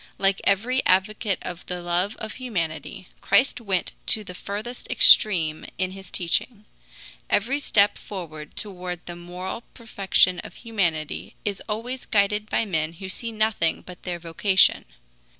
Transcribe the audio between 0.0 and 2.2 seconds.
Like every advocate of the love